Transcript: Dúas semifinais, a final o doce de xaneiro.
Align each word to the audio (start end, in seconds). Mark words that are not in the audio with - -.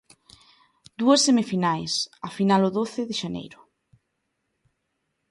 Dúas 0.99 1.21
semifinais, 1.27 1.93
a 2.27 2.29
final 2.37 2.61
o 2.69 2.73
doce 2.77 3.01
de 3.09 3.15
xaneiro. 3.21 3.59